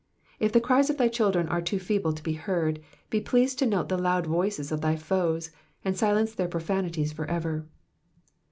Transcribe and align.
If 0.39 0.51
the 0.51 0.59
cries 0.59 0.89
of 0.89 0.97
thy 0.97 1.09
children 1.09 1.47
are 1.49 1.61
too 1.61 1.77
feeble 1.77 2.11
to 2.11 2.23
be 2.23 2.33
heard, 2.33 2.81
be 3.11 3.21
pleased 3.21 3.59
to 3.59 3.67
note 3.67 3.87
the 3.87 3.99
loud 3.99 4.25
voices 4.25 4.71
of 4.71 4.81
thy 4.81 4.95
foes 4.95 5.51
and 5.85 5.95
silence 5.95 6.33
their 6.33 6.47
profanities 6.47 7.13
for 7.13 7.27
ever. 7.29 7.67